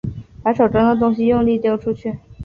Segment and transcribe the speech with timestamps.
[0.41, 2.17] 把手中的东西用力丟出去